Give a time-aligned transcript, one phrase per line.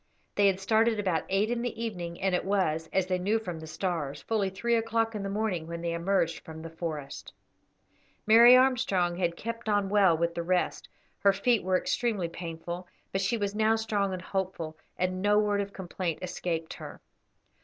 [0.33, 3.59] They had started about eight in the evening, and it was, as they knew from
[3.59, 7.33] the stars, fully three o'clock in the morning when they emerged from the forest.
[8.25, 13.21] Mary Armstrong had kept on well with the rest; her feet were extremely painful, but
[13.21, 16.99] she was now strong and hopeful, and no word of complaint escaped her.